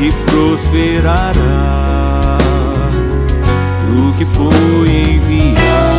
e 0.00 0.10
prosperará 0.30 1.90
que 4.20 4.26
foi 4.26 5.14
enviada. 5.14 5.89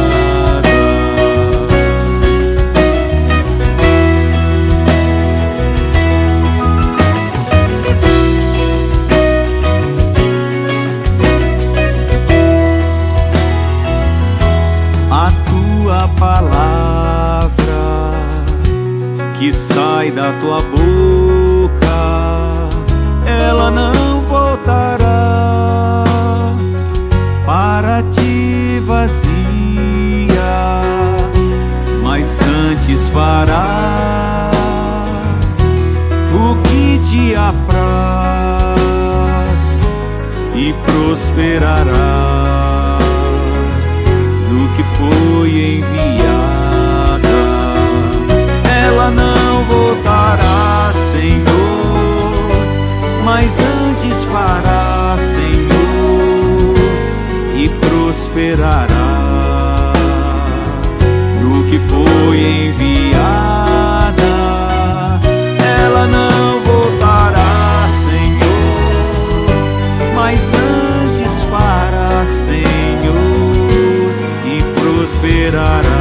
esperará. 75.23 76.01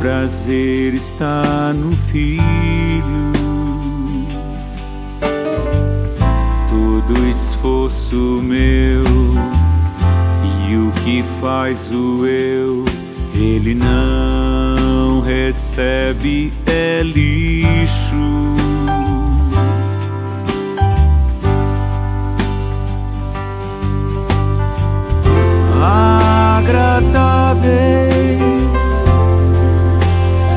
Prazer 0.00 0.94
está 0.94 1.72
no 1.72 1.92
filho. 2.08 2.42
Todo 6.68 7.28
esforço 7.28 8.40
meu 8.42 9.04
e 10.68 10.76
o 10.76 10.90
que 11.02 11.24
faz 11.40 11.90
o 11.90 12.26
eu, 12.26 12.84
ele 13.34 13.74
não 13.74 15.20
recebe 15.20 16.52
é 16.66 17.02
lixo. 17.02 18.14
agradável. 26.64 28.03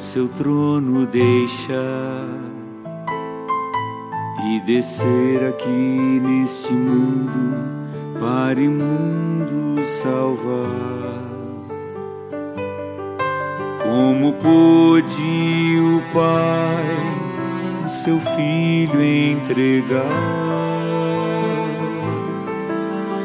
seu 0.00 0.28
trono 0.28 1.06
deixar 1.06 2.28
e 4.46 4.60
descer 4.60 5.44
aqui 5.48 6.20
neste 6.22 6.72
mundo 6.72 7.56
para 8.20 8.60
imundo 8.60 9.84
salvar? 9.84 11.18
Como 13.82 14.32
pôde 14.34 15.80
o 15.80 16.02
Pai 16.12 17.84
o 17.84 17.88
seu 17.88 18.20
filho 18.20 19.02
entregar? 19.02 20.04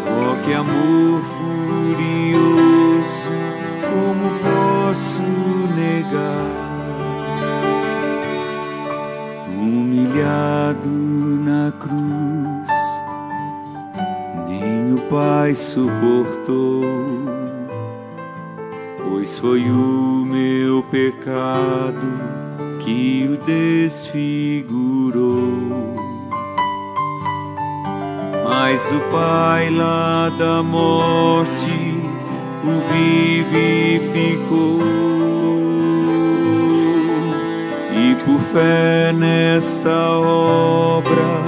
Oh, 0.07 0.35
que 0.43 0.53
amor 0.53 1.21
furioso, 1.37 3.29
como 3.89 4.31
posso 4.39 5.21
negar? 5.75 6.62
Humilhado 10.23 10.87
na 10.87 11.69
cruz, 11.77 12.69
nem 14.47 14.93
o 14.93 14.97
Pai 15.09 15.53
suportou, 15.53 16.81
pois 19.03 19.37
foi 19.37 19.69
o 19.69 20.23
meu 20.25 20.81
pecado 20.83 22.07
que 22.79 23.29
o 23.33 23.37
desfigurou. 23.45 24.71
Mas 28.45 28.89
o 28.93 29.01
Pai 29.11 29.69
lá 29.71 30.29
da 30.39 30.63
morte 30.63 31.99
o 32.63 32.79
vivificou. 33.43 34.79
Fé 38.53 39.11
nesta 39.11 40.11
obra, 40.19 41.41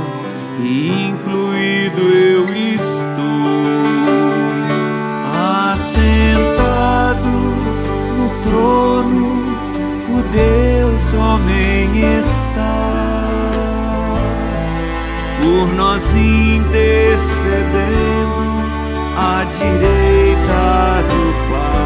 incluído 0.59 2.01
eu 2.01 2.45
estou, 2.49 3.05
assentado 5.71 7.29
no 8.17 8.27
trono, 8.41 9.25
o 10.09 10.19
Deus 10.33 11.13
homem 11.13 11.87
está. 12.19 12.73
Por 15.43 15.67
nós 15.75 16.03
intercedendo 16.15 16.65
à 19.15 19.43
direita 19.51 21.03
do 21.07 21.23
Pai. 21.51 21.85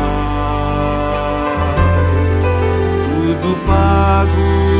Tudo 3.03 3.49
pago 3.67 4.78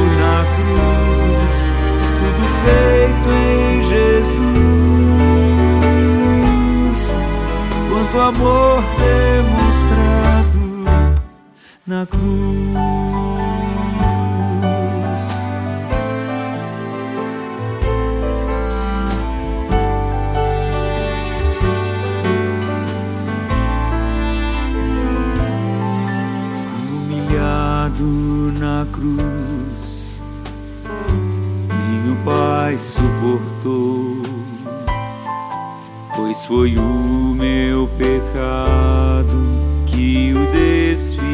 tudo 2.19 2.43
feito 2.63 3.29
em 3.31 3.83
Jesus. 3.83 4.39
Quanto 7.89 8.15
amor 8.19 8.83
demonstrado 8.97 10.63
na 11.85 12.05
cruz. 12.05 13.38
suportou, 32.77 34.21
pois 36.15 36.45
foi 36.45 36.77
o 36.77 37.33
meu 37.35 37.87
pecado 37.97 39.37
que 39.85 40.33
o 40.33 40.45
desfigurou. 40.51 41.29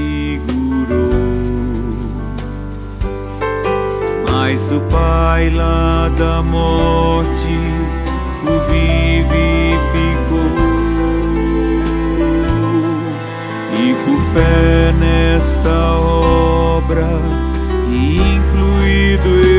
Mas 4.32 4.72
o 4.72 4.80
Pai 4.90 5.50
lá 5.50 6.10
da 6.18 6.42
morte 6.42 7.60
o 8.44 8.60
vivificou 8.72 9.26
e 13.74 13.96
por 14.06 14.22
fé 14.34 14.94
nesta 15.00 15.98
obra 15.98 17.10
incluído 17.92 19.30
eu 19.48 19.55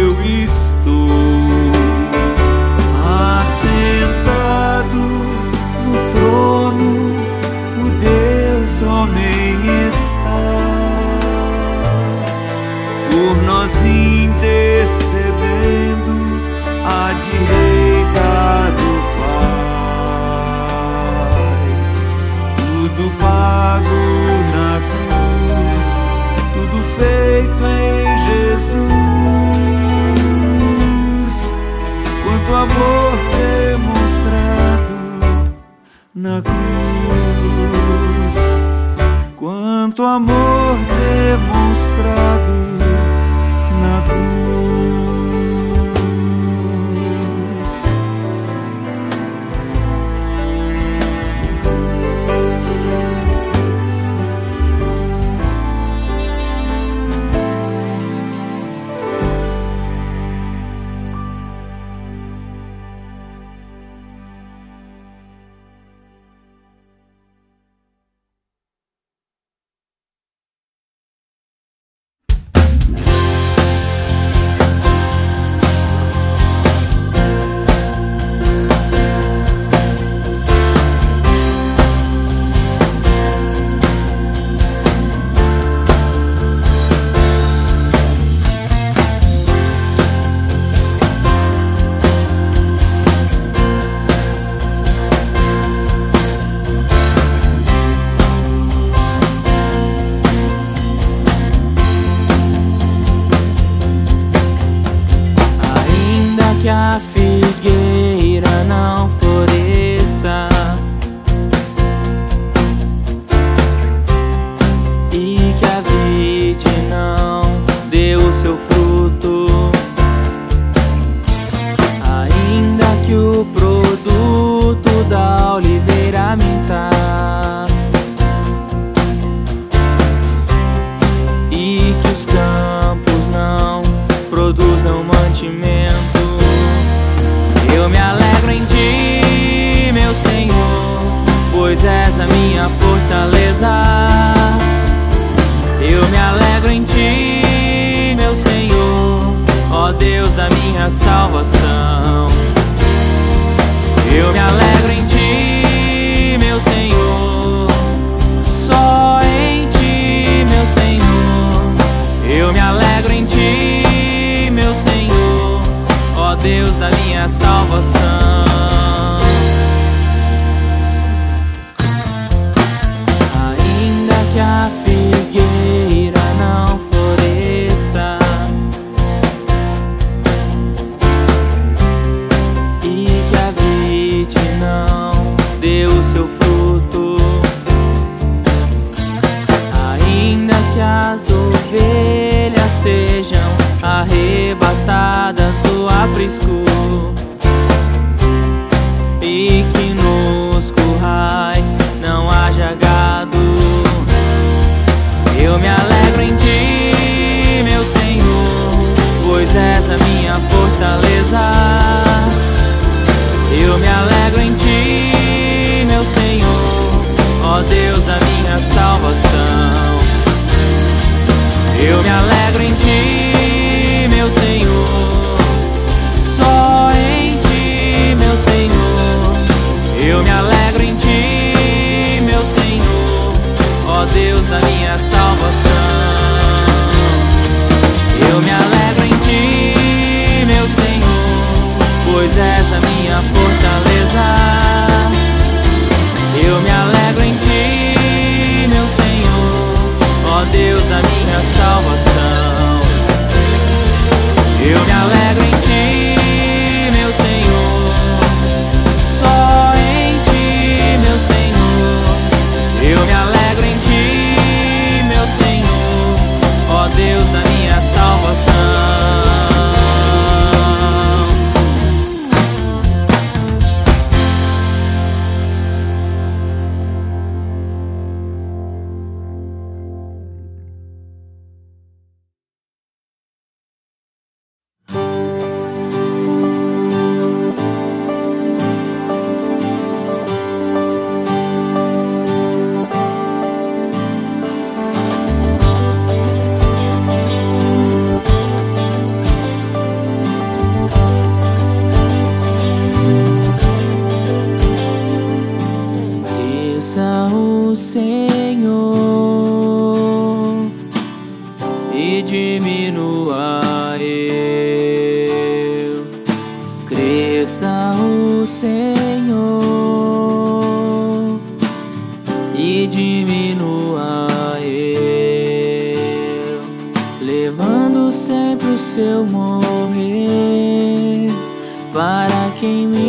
para 332.66 332.90
que 332.90 333.05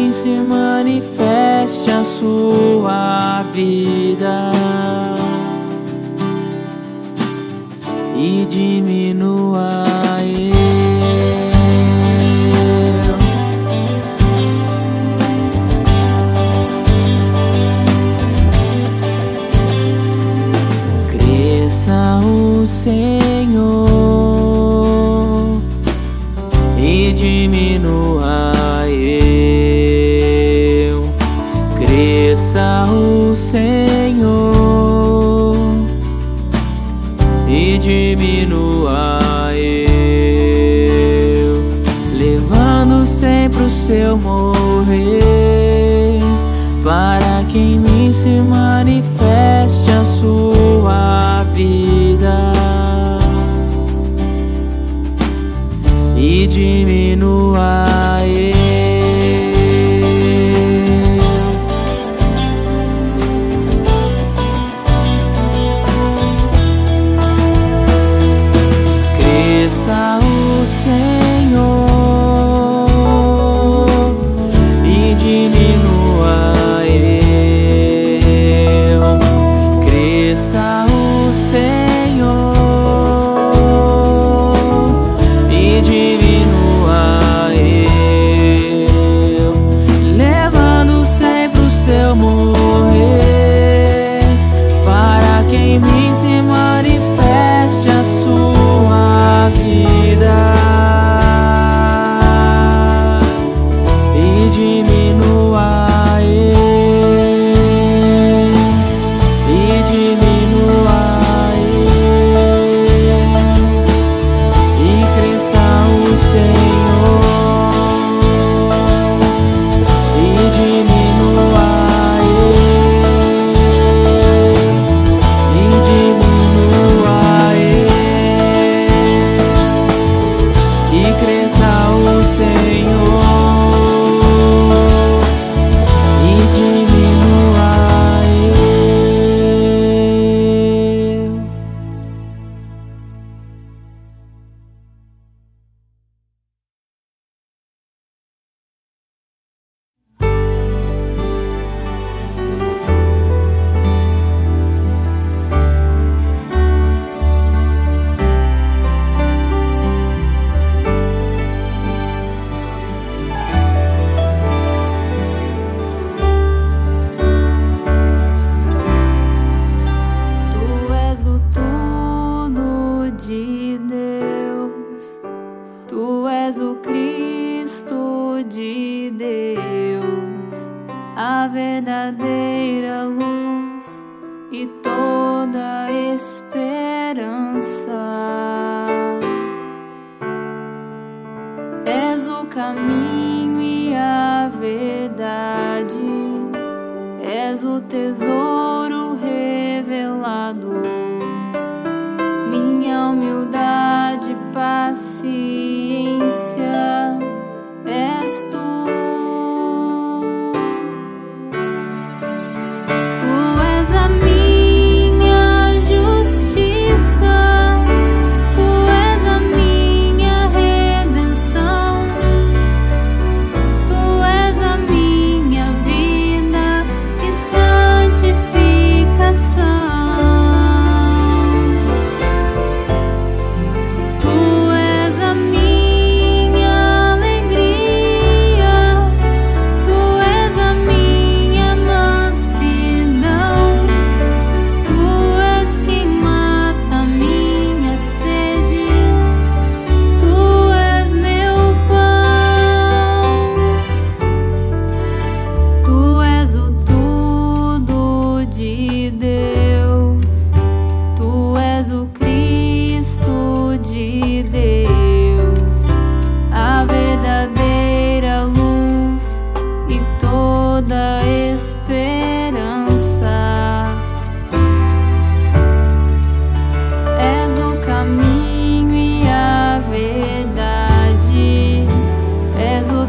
vida 52.28 53.18
e 56.18 56.48
de 56.48 56.86
mim. 56.86 57.07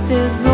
tes 0.08 0.47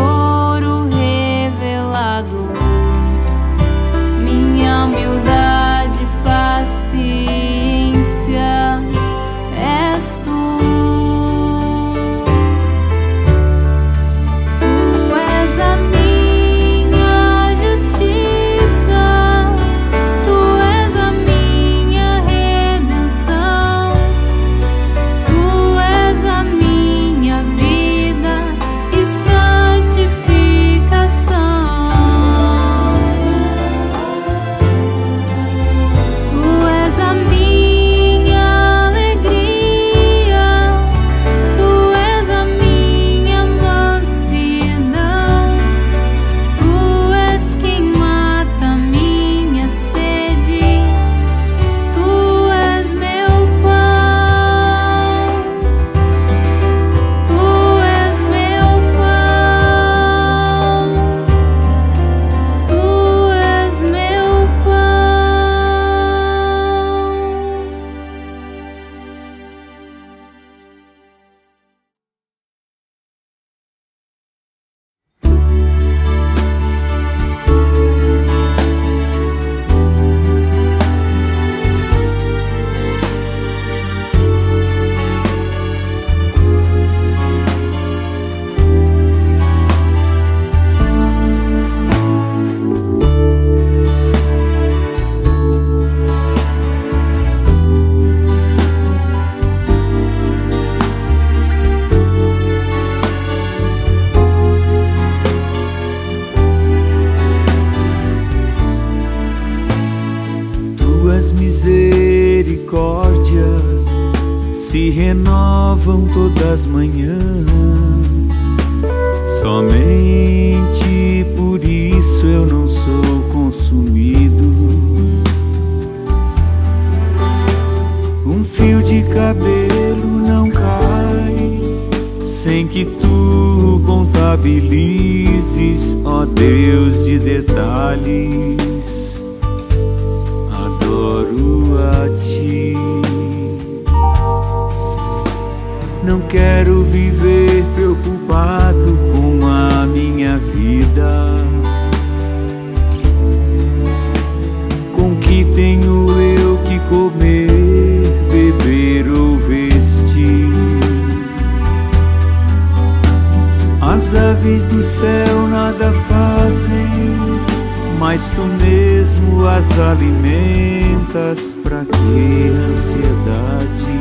mas 168.15 168.29
tu 168.29 168.43
mesmo 168.63 169.45
as 169.45 169.77
alimentas. 169.77 171.53
Pra 171.61 171.83
que 171.83 172.49
ansiedade? 172.71 173.91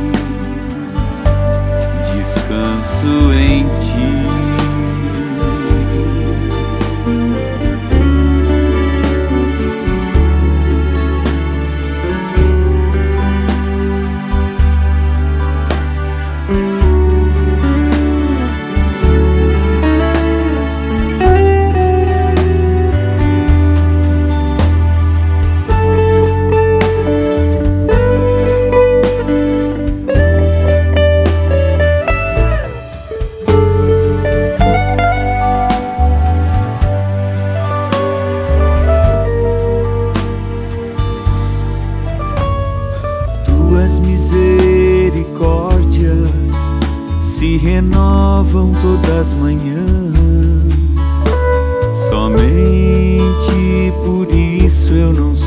Descanso 2.14 3.33
em 3.33 3.64
ti. 3.81 4.43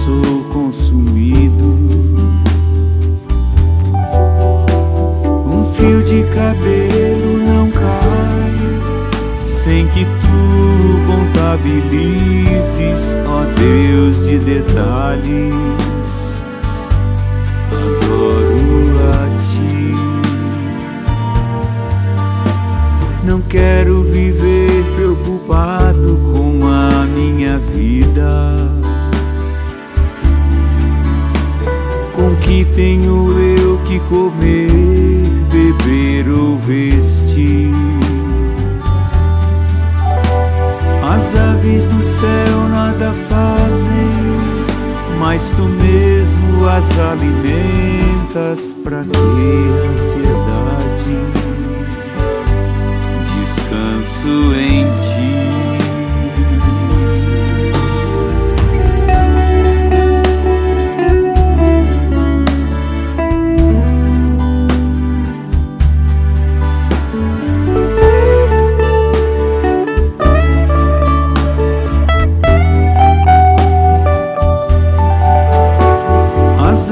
Sou 0.07 0.43
consumido. 0.53 1.65
Um 5.45 5.65
fio 5.73 6.01
de 6.01 6.23
cabelo 6.33 7.37
não 7.45 7.69
cai 7.71 8.53
sem 9.43 9.85
que 9.87 10.05
tu 10.05 11.01
contabilizes, 11.05 13.17
ó 13.27 13.43
Deus 13.59 14.27
de 14.27 14.39
detalhes. 14.39 16.41
Adoro 17.69 18.97
a 19.11 19.27
ti. 19.43 19.93
Não 23.25 23.41
quero 23.41 24.03
viver 24.03 24.36
tenho 32.77 33.31
eu 33.57 33.79
que 33.87 33.99
comer, 34.01 34.69
beber 35.51 36.29
ou 36.29 36.59
vestir? 36.59 37.73
As 41.01 41.35
aves 41.35 41.87
do 41.87 41.99
céu 42.03 42.69
nada 42.69 43.15
fazem, 43.27 44.11
mas 45.19 45.49
tu 45.55 45.63
mesmo 45.63 46.69
as 46.69 46.99
alimentas. 46.99 48.75
Pra 48.83 49.03
que 49.03 49.17
ansiedade? 49.89 51.17
Descanso 53.23 54.53
em 54.55 54.86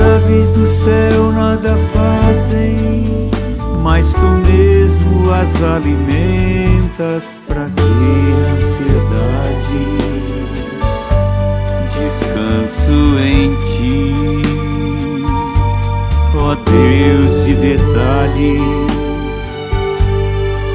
aves 0.06 0.50
do 0.52 0.66
céu 0.66 1.32
nada 1.32 1.76
fazem, 1.94 3.30
mas 3.82 4.14
tu 4.14 4.26
mesmo 4.48 5.32
as 5.32 5.64
alimentas. 5.64 7.40
Pra 7.48 7.66
que 7.66 7.82
ansiedade? 8.56 9.86
Descanso 11.88 13.20
em 13.20 13.56
ti, 13.66 14.14
ó 16.36 16.56
Deus 16.56 17.46
de 17.46 17.54
detalhes. 17.56 18.86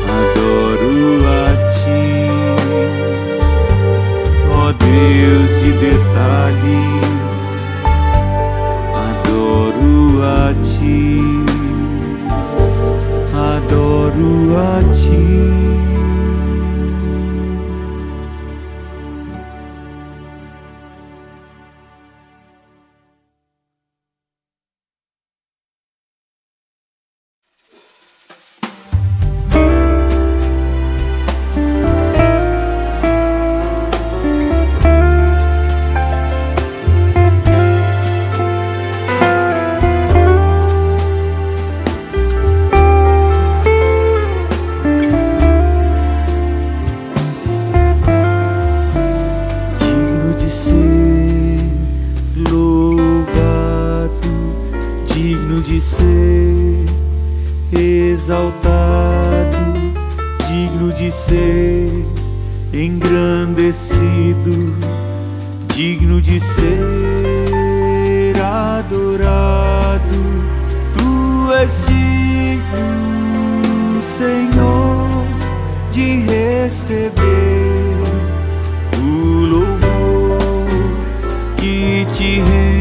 Adoro 0.08 1.22
a 1.26 1.70
ti, 1.70 2.04
ó 4.52 4.72
Deus 4.72 5.50
de 5.60 5.70
detalhes 5.72 7.29
adoro 13.34 14.58
a 14.58 14.82
exaltado, 58.20 59.56
digno 60.48 60.92
de 60.92 61.11
ser 61.11 61.90
engrandecido, 62.72 64.72
digno 65.74 66.20
de 66.20 66.38
ser 66.38 68.38
adorado. 68.40 70.00
Tu 70.96 71.52
és 71.54 71.87
digno, 71.87 74.00
Senhor, 74.00 75.09
de 75.90 76.26
receber 76.26 77.96
o 78.98 79.00
louvor 79.46 80.68
que 81.56 82.06
te 82.12 82.42
rende 82.42 82.79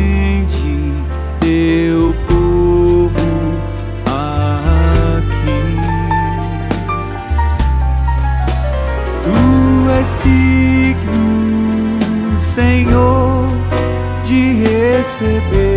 perceber. 15.19 15.68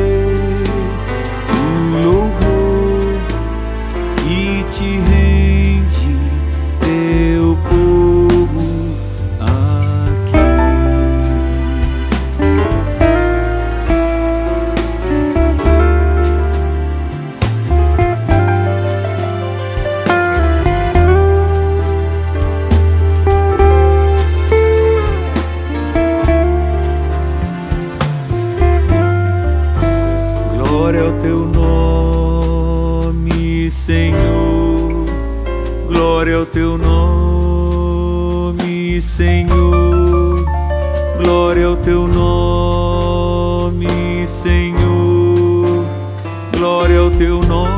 Glória 35.88 36.36
ao 36.36 36.46
teu 36.46 36.78
nome, 36.78 38.52
Senhor. 39.00 40.44
Glória 41.22 41.66
ao 41.66 41.76
teu 41.76 42.06
nome, 42.08 43.86
Senhor. 44.26 45.84
Glória 46.56 46.98
ao 47.00 47.10
teu 47.10 47.40
nome. 47.42 47.71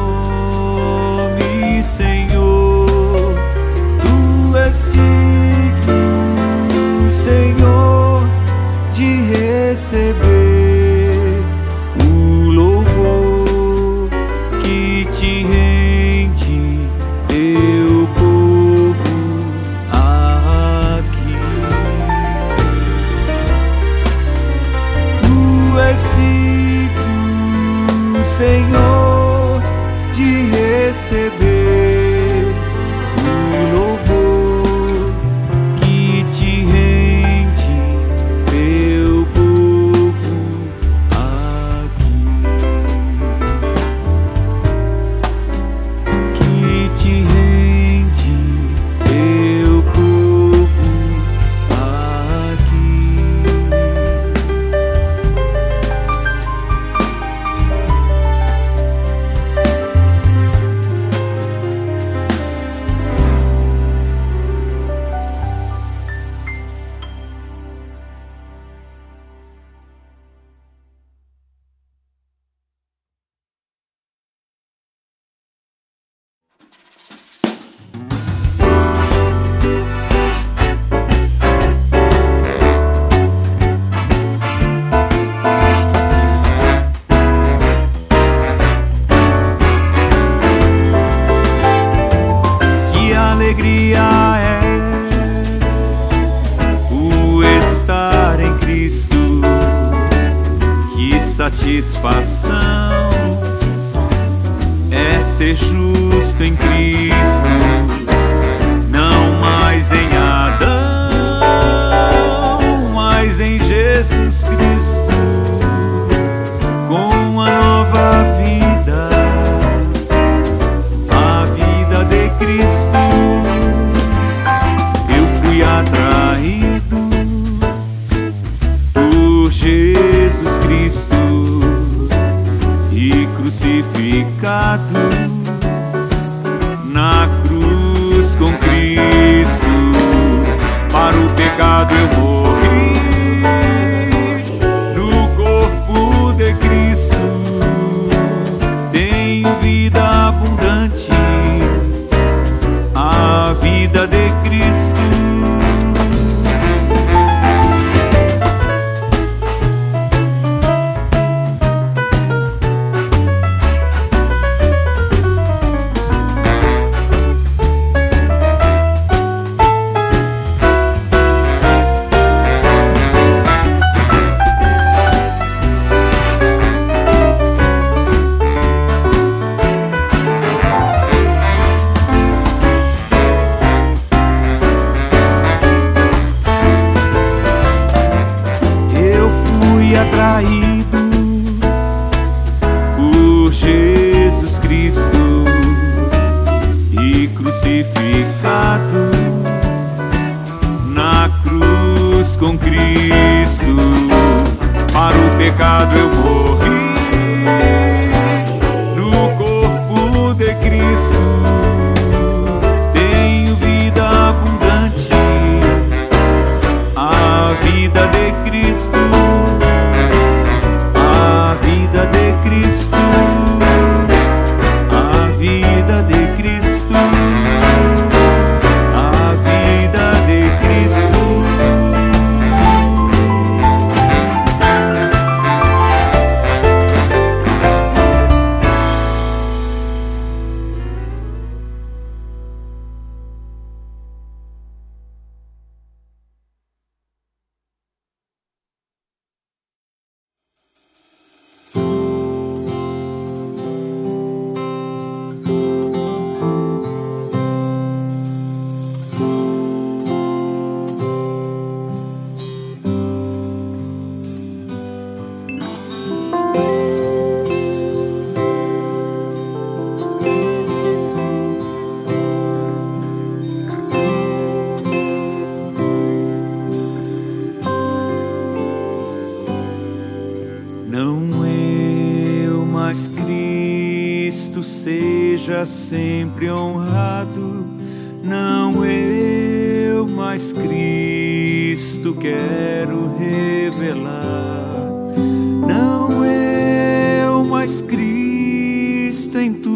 Não 295.66 296.24
eu, 296.24 297.44
mas 297.44 297.80
Cristo 297.80 299.38
em 299.38 299.52
tudo 299.52 299.73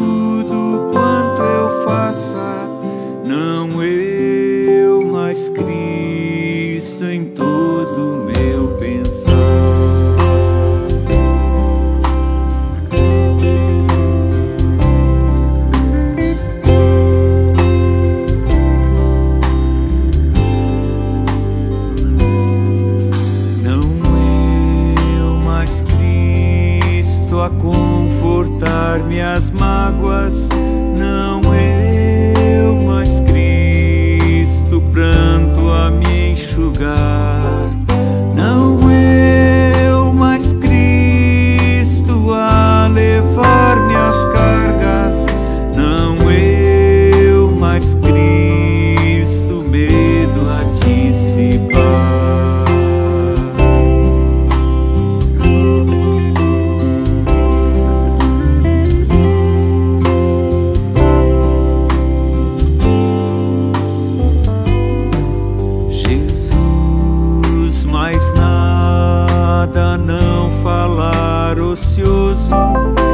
falar 71.79 73.08